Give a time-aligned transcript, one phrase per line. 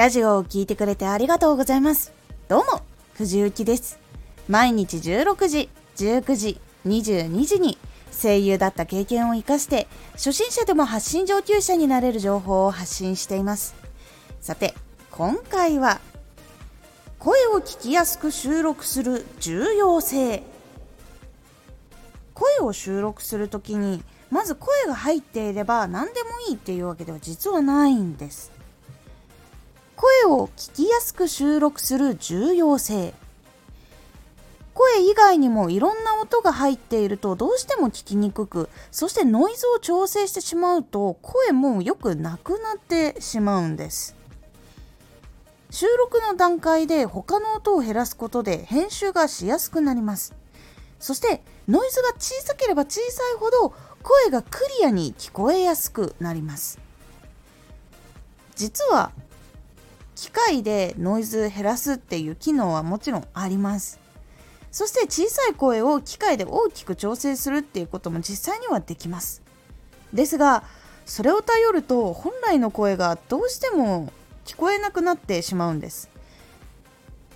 [0.00, 2.14] ラジオを聴いてくれてありがとうございます。
[2.48, 2.80] どうも、
[3.12, 3.98] 藤幸です。
[4.48, 7.76] 毎日16時、19時、22時に
[8.10, 13.74] 声優だった経験を活かして初心者でも発信上級者になれる情報を発信しています。
[14.40, 14.72] さて、
[15.10, 16.00] 今回は
[17.18, 20.42] 声を聞きやすく収録する重要性
[22.32, 28.59] 声を収録するときにまず声が入っていれば何でもいいっていうわけでは実はないんです
[30.20, 33.14] 声を聞きやすく収録する重要性。
[34.74, 44.16] 声以外にもいろんな音が入っているとどうしても聞きにくくそしてノイズを調整してしまうと声もよくなくなってしまうんです。
[45.70, 50.34] 収録の段階で他の音を減らすことで編集がしやすくなります。
[50.98, 56.78] そしてノイズが小さければ小さいほど声がクリアに聞こえやすくなります。
[58.56, 59.12] 実は
[60.20, 63.98] 機械でノイズ減らすっていう機能はもちろんあります。
[64.70, 69.40] そして小さい声を機械で大きく調整するっていうことも実際にはできます。
[70.12, 70.62] ですが
[71.06, 74.12] それを頼ると本来の声がどうしても
[74.44, 76.10] 聞こえなくなってしまうんです。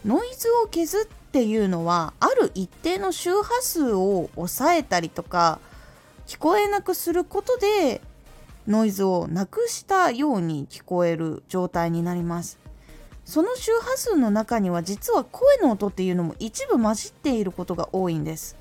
[0.05, 5.59] ノイズを消すっていうのはある一定の周波数を抑えたりとか
[6.27, 8.03] 聞こえなくすることで
[8.69, 12.63] ノイズをなくしたように聞こえる状態になります。
[13.25, 18.57] その周波数の中には実は声の音っていうのも一部混じっていることが多いんです。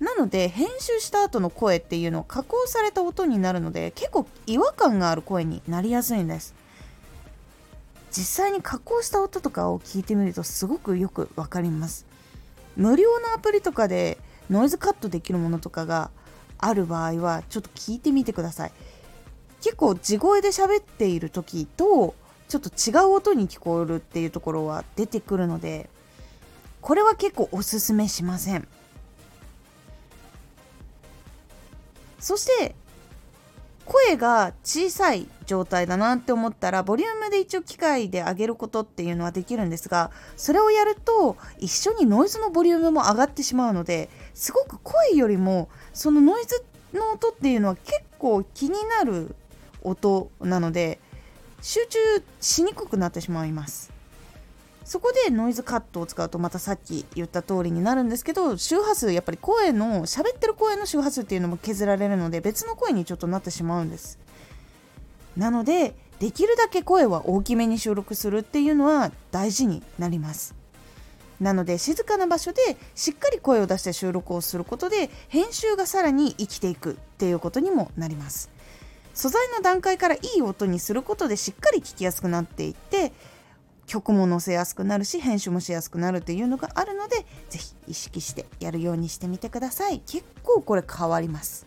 [0.00, 6.54] なので編集した後の声っていうのは加工された音になるので結構違和感がある声になりやすいんです。
[8.10, 12.06] 実際に加工した音とかを聞いてみるとすごくよくわかります。
[12.76, 14.18] 無料のアプリとかで
[14.50, 16.10] ノイズカットできるものとかが
[16.58, 18.72] ある場合はちょっと聞いてみてください。
[19.62, 22.14] 結構地声で喋っている時と
[22.48, 25.88] ちょっと違う音に聞こえるっていうところは出てくるので
[26.80, 28.68] これは結構おすすめしません。
[32.24, 32.74] そして
[33.84, 49.34] 声が小さい状態だなって思ったらボリュームで一応機械で上げることっていうのはできるんですがそれをやると一緒にノイズのボリュームも上がってしまうのですごく声よりもそのノイズの音っていうのは結構気になる
[49.82, 50.98] 音なので
[51.64, 51.98] 集中
[52.42, 53.90] しにくくなってしまいます。
[54.84, 64.18] そこでノイズカットを使うとまたさっき言った通りになるんですけど周波数やっぱり声の喋ってる声の周波数っていうのも削られるので別の声にちょっとなってしまうんです。
[65.38, 70.54] なのでできるだけ声は大きめに収録するっていうのは大事になります。
[71.40, 78.53] なので静かな場所でしっかり声を出して収録をすることで編集がさらに生きていくっていうことにもなります。
[79.14, 83.12] 素材の段階からいい音にすることでしっかり聴きやすくなっていって
[83.86, 90.00] 曲も載せやすくなるし編集もしやすくなるというのがあるので是非意識してやるようにしてみてください。
[90.00, 91.66] 結構これ変わります。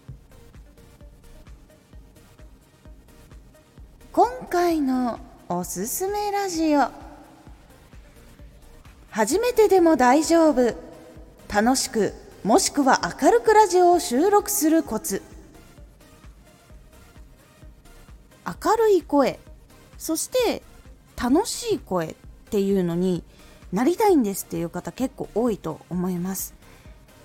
[4.11, 6.89] 今回のおすすめラジオ。
[9.11, 10.75] 初めてでも大丈夫。
[11.53, 15.21] 楽しくもしくは明るくラジオを収録するコツ。
[18.47, 19.39] 明るい声。
[19.97, 20.61] そして
[21.21, 22.15] 楽しい声っ
[22.49, 23.23] ていうのに
[23.73, 26.53] なりたいんですっていう方結構多いと思います。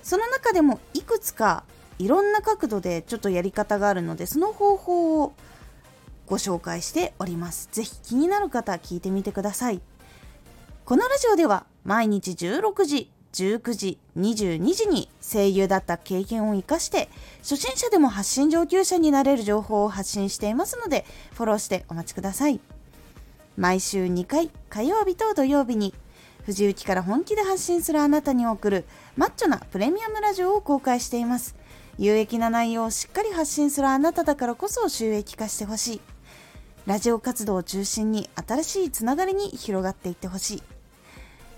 [0.01, 1.63] その中でもいくつか
[1.99, 5.33] いろんな角度でちょっとやり方があるのでその方法を
[6.27, 7.69] ご紹介しております。
[7.71, 9.81] 是非気になる方聞いてみてください。
[10.83, 22.59] このラジオでは毎日16時19時22時に声優だった経験を生かして初心者でも発信上級者になれる情報を発信していますのでフォローしてお待ちください。
[23.57, 25.93] 毎週2回火曜日と土曜日に
[26.45, 28.85] 藤雪から本気で発信するあなたに送る
[29.15, 31.55] マッチョなプレミアムラジオを公開しています。
[31.97, 36.01] 有益な内容をしっかり発信するあなただからこそ収益化してほしい。
[36.85, 40.63] ラジオ活動を中心に新しいつながりに広がっていってほしい。